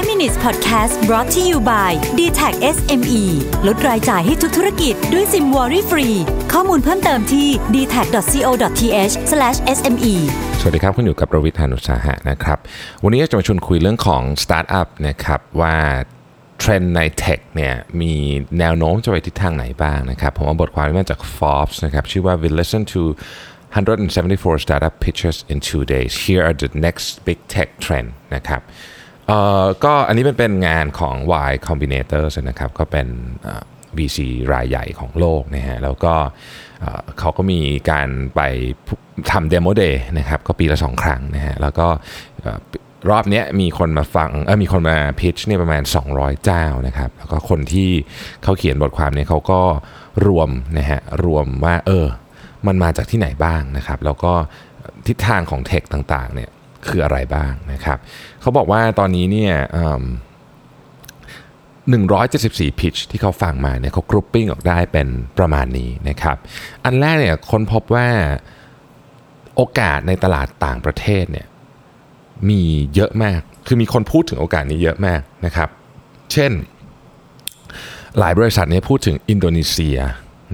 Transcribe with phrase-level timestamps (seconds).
[0.00, 3.22] 5 minutes podcast brought to you by d t a c SME
[3.66, 6.08] ลดรายจ่ายให้ทุกธุรกิจด้วยซิม Worry Free
[6.52, 9.14] ข้อมูลเพิ่มเติมที่ d t a c c o t h
[9.76, 10.14] s m e
[10.60, 12.58] สวัสดีครับ คุณอยู่กับประวิทยานุสาหะนะครับ
[13.04, 15.76] วันนี้จะมาชวนคุยเรื่องของสตาร์ทอัพนะครับว่า
[16.58, 18.14] เทรนด์ใน tech เนี่ยมี
[18.58, 23.02] แนวโน้มจะไปทิศทางไหนบ้างนะครับผมเอาบทความนี้มาจาก Forbes นะครับชื่อว่า we listen to
[23.74, 28.62] 174 startup pitches in two days here are the next big tech trends นะครับ
[29.30, 31.14] เอ่อก็อันนี้เป็นเป็นงานของ
[31.48, 33.08] Y Combinator นะครับก็เป็น
[33.96, 34.18] VC
[34.52, 36.14] รายใหญ่ของโลกนะฮะแล้วก็
[37.18, 38.40] เขาก็มีการไป
[39.30, 41.86] ทำ Demo Day นะครับก็ปีละสองครั้งนะฮะแล้วก็
[43.10, 47.90] รอบนี้มีคนมาฟังเออมีคนมา pitch เนี่ยประมาณ 200 เจ้านะครับแล้วก็คนที่
[48.42, 49.60] เขาเขียนบทความเนี่ยเขาก็
[50.26, 52.06] รวมนะฮะรวมว่าเออ
[52.66, 54.32] มันมาจากที่ไหนบ้างนะครับ แล้วก็
[55.06, 56.50] ทิศทางของเทคต่างๆเนี่ย
[56.86, 57.98] คืออะไรบ้างนะครับ
[58.40, 60.02] เขาบอกว่าตอนนี้เนี่ยเอิ่ม
[62.00, 66.36] 174 pitch ที่เขาฟังมาเนี่ยเขากรุ๊ปปิ้งออกได้เป็นประมาณนี้นะครับ
[66.84, 68.08] อันแรกเนี่ยคนพบว่า
[69.56, 71.46] โอกาสในตลาดต่างประเทศเนี่ย
[72.48, 72.62] มี
[72.94, 75.68] เยอะมาก คือมีคนพูดถึงโอกาสนี้เยอะมากนะครับ
[76.32, 76.52] เช่น
[78.18, 79.98] หลายบริษัทเนี่ยพูดถึงอินโดนีเซีย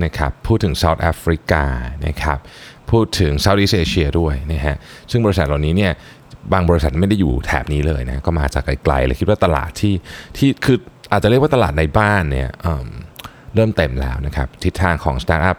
[0.05, 1.65] นะครับ พูดถึง South Africa
[2.07, 2.39] นะครับ
[2.91, 4.77] พูดถึง Southeast Asia ด้วยนะฮะ
[5.11, 5.93] ซึ่งบริษัทเหล่านี้เนี่ย
[6.53, 9.95] บางบริษัทไม่ได้อยู่แถบนี้เลยนะก็มาจากไกลๆเลยคิดว่าตลาดที่
[10.37, 10.79] ที่คือ
[11.13, 15.57] อาจจะเรียกว่าตลาดในบ้านเนี่ยเเริ่มเต็มแล้วนะครับทิศทางของสตาร์ทอัพ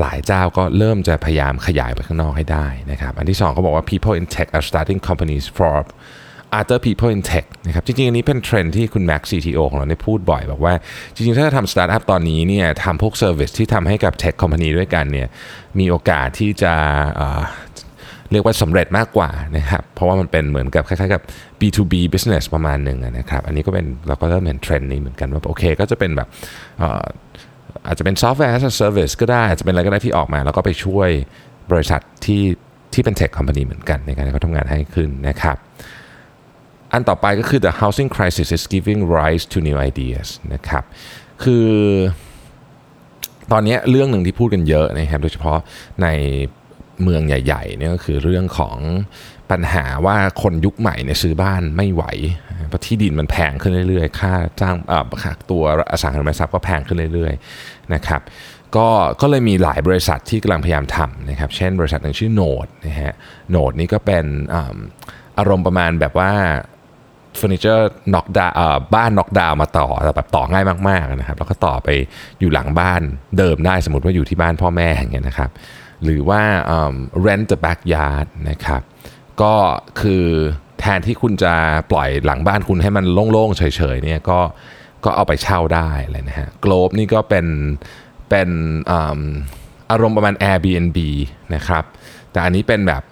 [0.00, 5.74] หลายเจ้าก็เริ่มจะพยายามขยายไปข้างนอกให้ได้นะครับอันที่สองเขาบอกว่า people in tech are starting companies for
[6.58, 10.74] other people in tech นะครับ จริงๆ อันนี้เป็นเทรนด์ที่คุณแม็กซ์ CTO ของเราได้พูดบ่อย บอกว่า
[11.14, 15.28] จริงๆ ถ้าจะทำสตาร์ทอัพตอนนี้เนี่ยทำพวก service ที่ทำให้กับ tech company ด้วยกันเนี่ย
[15.78, 17.20] มีโอกาสที่จะ
[18.32, 21.22] เรียกว่าสำเร็จมากกว่านะครับ เพราะว่ามันเป็นเหมือนกับคล้ายๆกับ
[21.60, 26.28] B2B business ประมาณหนึ่งนะครับ อันนี้ก็เป็นเราก็เริ่มเห็นเทรนด์นี้เหมือนกันว่าโอเค ก็จะเป็นแบบ
[26.78, 27.04] เอ่อ
[27.86, 31.08] อาจจะเป็นซอฟต์แวร์ as a service ก็ได้อาจจะเป็นอะไรก็ได้ที่ออกมา แล้วก็ไปช่วย
[31.70, 32.42] บริษัทที่
[32.94, 35.56] ที่เป็น tech company เหมือนกันในการที่เขาทำงานให้ขึ้นนะครับ
[36.92, 40.84] อันต่อไปก็คือ the housing crisis is giving rise to new ideas นะครับ
[41.42, 41.68] คือ
[43.52, 45.58] ตอนนี้เรื่องหนึ่งที่พูดกันเยอะนะครับโดยเฉพาะ
[46.02, 46.08] ใน
[47.02, 48.78] เมืองใหญ่ๆเนี่ยก็คือเรื่องของ
[49.50, 52.04] ปัญหาว่าคนยุคใหม่เนี่ยซื้อบ้านไม่ไหว
[52.68, 58.20] เพราะที่ดินมันแพงขึ้นเรื่อยๆ ค่าจ้างเอ่อค่าตัวอสังหาริมทรัพย์ก็แพงขึ้นเรื่อยๆนะครับ
[58.76, 58.88] ก็
[59.20, 63.14] ก็เลยมีหลายบริษัทที่กำลังพยายามทำนะครับ เช่นบริษัทหนึ่งชื่อโนดนะฮะ
[63.50, 64.24] โนดนี่ก็เป็น
[65.38, 66.32] อารมณ์ประมาณแบบว่า
[67.36, 68.52] เฟอร์นิเจอร์น็อกดาว
[68.94, 71.88] บ้านน็อกดาวมาต่อแต่แบบต่อง่ายมากๆนะครับ แล้วก็ต่อไป
[72.40, 73.02] อยู่หลังบ้าน
[73.38, 75.50] เดิมได้สมมติว่าอยู่ที่บ้านพ่อแม่อย่างเงี้ยนะครับ
[76.04, 78.82] หรือว่าเอิ่ม rent the backyard นะครับ
[79.42, 79.54] ก็
[80.00, 80.24] คือ
[80.80, 81.54] แทนที่คุณจะ
[81.90, 83.62] ปล่อยหลังบ้านคุณให้มันโล่งๆเฉ
[83.94, 84.40] ยๆเนี่ยก็
[85.04, 87.46] ก็เอาไปเช่าได้เลยนะฮะ Globe นี่ก็เป็น
[88.28, 88.48] เป็น
[88.90, 89.20] อืม
[89.90, 90.98] อารมณ์ประมาณ Airbnb
[91.54, 91.84] นะครับ
[92.32, 93.02] แต่อันนี้เป็นแบบ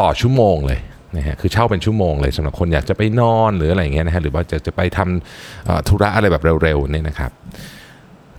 [0.00, 0.80] ต่อชั่วโมงเลย
[1.16, 7.30] นะฮะคือเช่าเป็นชั่วโมงเลยสำหรับคนอยากจะไปนอนหรืออะไรอย่างเงี้ยนะฮะหรือว่าจะจะไปทำธุระอะไรแบบเร็วๆเนี่ยนะครับ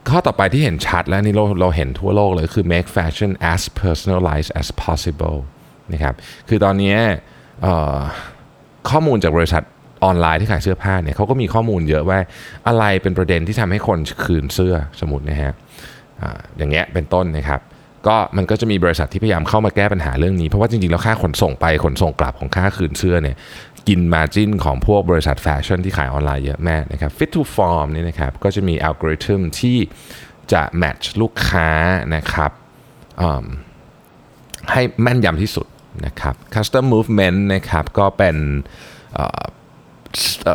[0.10, 5.38] ข้อต่อไปที่เห็นชัดแล้วนี่เราเราเห็นทั่วโลกเลยคือ make fashion as personalized as possible
[5.94, 6.16] นะครับ
[6.50, 6.96] คือตอนนี้
[8.90, 9.64] ข้อมูลจากบริษัท
[10.04, 12.20] ออนไลน์ที่ขายเสื้อผ้าเนี่ยเขาก็มีข้อมูลเยอะว่า
[12.68, 16.24] อะไรเป็นประเด็นที่ทำให้คนคืนเสื้อสมมตินะฮะ
[16.58, 17.62] อย่างเงี้ยเป็นต้นนะครับ
[18.08, 23.38] ก็มันก็จะมีบริษัทที่พยายามเข้ามาแก้ปัญหาเรื่องนี้ เพราะว่าจริงๆ แล้วค่าขนส่งไปขนส่งกลับของค่าคืนเสื้อเนี่ย
[23.88, 29.78] กิน margin ของพวกบริษัทแฟชั่นที่ขายออนไลน์เยอะมากนะครับ Fit to Form นี่นะครับก็จะมีอัลกอริทึมที่
[30.54, 31.70] จะ match ลูกค้า
[32.16, 32.52] นะครับ
[34.72, 35.68] ให้แม่นยำที่สุด
[36.06, 38.38] นะครับ Custom Movement นะครับก็เป็น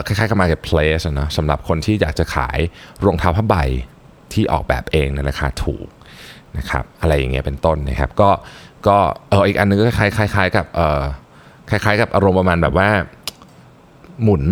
[0.07, 2.59] คล้ายๆกับ Marketplace นะสำหรับคนที่อยากจะขาย
[3.05, 3.57] รองเท้าผ้าใบ
[4.33, 5.87] ที่ออกแบบเองในราคาถูก
[6.59, 8.31] นะครับอะไรอย่างเงี้ยเป็นต้นนะครับ ก็
[8.89, 8.97] ก็
[9.31, 11.03] เอออีกอันนึงก็คล้ายคล้ายคล้ายกับเออ
[11.71, 12.89] คล้ายๆกับอารมณ์ประมาณแบบว่า
[14.23, 14.43] หมุน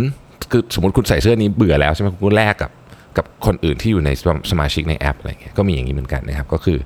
[0.51, 2.73] คือสมมติคุณใส่เสื้อนี้เบื่อแล้วใช่ไหมคุณแลกกับ
[3.17, 4.11] กับคนอื่นที่อยู่ใน
[4.51, 6.79] สมาชิกในแอปอะไรเงี้ยก็มีอย่างนี้เหมือนกันนะครับ ก็คือ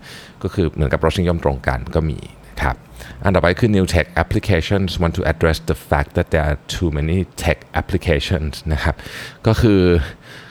[0.43, 2.77] ก็คือเหมือนกับรสนิยมตรงกันก็มีนะครับ
[3.23, 8.53] อันต่อไปคือ new tech applications want to address the fact that there are too many tech applications
[8.73, 8.95] นะครับ
[9.47, 9.81] ก็คือ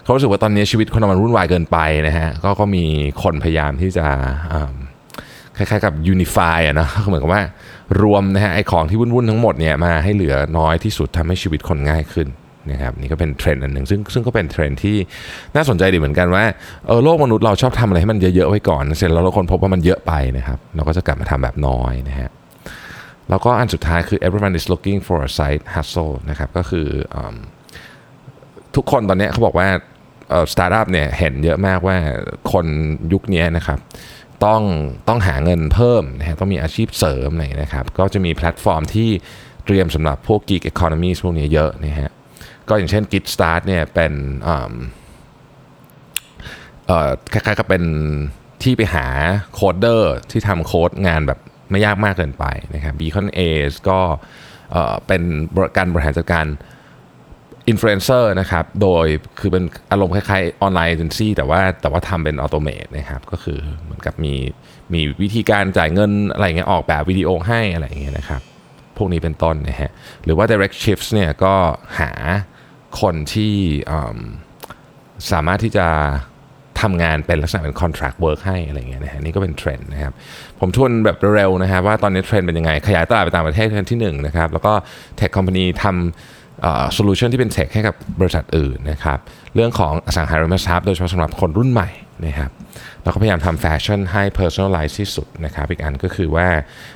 [0.06, 2.84] เขารู้สึกว่าตอนนี้ชีวิตคนมันวุ่นวายเกินไปนะฮะก็ก็มี
[3.24, 4.06] คนพยายามที่จะ
[5.58, 7.42] คล้ายๆกับ unify อะนะเหมือนกับว่า
[8.02, 12.28] รวมนะฮะไอของที่วุ่นๆทั้งหมดเนี่ยมาให้เหลือน้อยที่สุดทำให้ชีวิตคนง่ายขึ้น
[12.72, 14.98] นะครับนี่ก็เป็นเทรนด์อันหนึ่งซึ่งซึ่งก็เป็นเทรนด์ที่
[15.56, 16.44] น่าสนใจดีเหมือนกันว่า
[16.88, 22.30] เออโลกมนุษย์เราชอบทำอะไรให้มันเยอะๆไว้ก่อน เสร็จแล้วเราคนพบว่ามันเยอะไปนะครับเราก็จะกลับมาทำแบบน้อยนะฮะ
[23.30, 27.18] แล้วก็อันสุดท้ายคือ everyone is looking for a side hustle นะครับก็คือ
[28.76, 29.68] ทุกคนตอนนี้เขาบอกว่า
[30.52, 31.98] สตาร์ทอัพเนี่ยเห็นเยอะมากว่า
[32.52, 32.66] คน
[33.14, 33.80] ยุคนี้นะครับ
[34.46, 34.62] ต้อง
[35.08, 39.10] ต้องหาเงินเพิ่มนะฮะต้องมีอาชีพเสริมอะไรนะครับ ก็จะมีแพลตฟอร์มที่
[39.66, 42.12] เตรียมสำหรับพวก Gig Economy พวกนี้เยอะนะฮะ
[42.70, 44.14] ก็อย่างเช่น GitStart เนี่ยเป็น
[44.44, 44.74] เอ่อ
[47.34, 47.84] คล้ายๆกับเป็น
[48.64, 49.08] ที่ไปหา
[49.54, 51.40] coder ที่ทำโค้ดงานแบบ
[51.72, 52.46] ไม่ยากมากเกินไป
[52.76, 53.40] นะครับ Beacon a
[53.90, 54.00] ก็
[55.08, 55.22] เป็น
[55.78, 56.46] การบริหารจัดการ
[57.70, 59.06] อินฟลูเอนเซอร์นะครับ โดย
[59.40, 64.34] คือเป็นอารมณ์คล้ายๆ online agency แต่ว่าแต่ว่าทำเป็น automate นะครับ ก็คือเหมือนกับมี
[64.94, 68.42] มีวิธีการจ่ายเงินอะไรเงี้ยออกแบบวิดีโอให้อะไรเงี้ยนะครับ
[68.98, 69.92] พวกนี้เป็นต้นนะฮะ
[70.24, 71.54] หรือว่า DirectShifts เนี่ยก็
[72.00, 72.12] หา
[73.02, 73.54] คนที่
[75.32, 75.88] สามารถที่จะ
[76.82, 80.14] ทำงานเป็นลักษณะเป็น contract work ให้อะไรเงี้ยนะฮะนี่ก็เป็นเทรนด์นะครับ
[80.60, 84.74] ผมทวนแบบเร็วๆนะครับว่าตอนนี้เทรนด์เป็นยังไง ขยายตลาดไปต่างประเทศที่1นนะครับแล้วก็
[85.20, 86.45] tech company ทำ
[86.94, 89.20] โซลูชันที่เป็น tech ให้กับบริษัทอื่นนะครับ
[89.56, 91.90] เรื่องของอสังหาริมทรัพย์โดยเฉพาะสำหรับคนรุ่นใหม่
[92.26, 92.52] นะครับ
[93.04, 96.48] เราก็พยายามทำแฟชั่นให้ personalize ที่สุดนะครับอีกอันก็คือว่า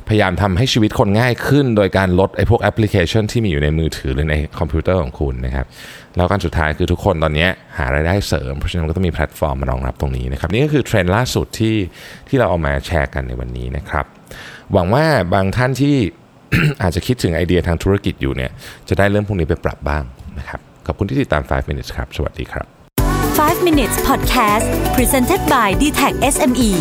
[0.07, 5.65] พยายามทำให้ชีวิตคนง่ายขึ้น โดยการลดไอ้พวกแอปพลิเคชันที่มีอยู่ในมือถือหรือในคอมพิวเตอร์ของคุณนะครับ
[6.15, 7.47] แล้วอันสุดท้ายคือทุกคนตอนนี้
[7.77, 11.75] หารายได้เสริม เพราะฉะนั้นก็ต้องมีแพลตฟอร์มมารองรับตรงนี้นะครับนี่ก็คือเทรนด์ล่าสุดที่
[12.27, 14.05] ที่เราเอามาแชร์กันในวันนี้นะครับ
[14.73, 15.95] หวังว่าบางท่านที่
[16.81, 18.51] อาจจะคิดถึงไอเดียทางธุรกิจอยู่เนี่ย
[18.89, 20.03] จะได้เรื่องพวกนี้ไปปรับบ้าง
[20.39, 22.65] นะครับขอบคุณที่ติดตาม 5 minutes ครับ สวัสดีครับ
[23.39, 24.65] 5 minutes podcast
[24.95, 26.71] presented by d t e c h SME